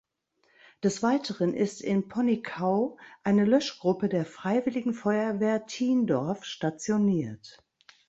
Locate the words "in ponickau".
1.79-2.97